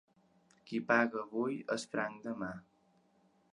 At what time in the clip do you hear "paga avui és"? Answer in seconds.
0.87-1.87